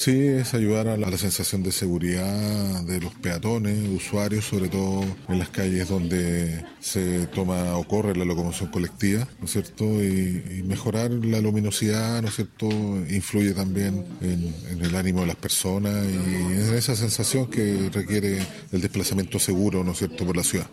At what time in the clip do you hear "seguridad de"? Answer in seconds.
1.72-3.02